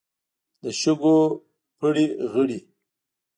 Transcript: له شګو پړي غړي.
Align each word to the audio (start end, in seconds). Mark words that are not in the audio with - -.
له 0.61 0.69
شګو 0.81 1.17
پړي 1.79 2.05
غړي. 2.31 2.59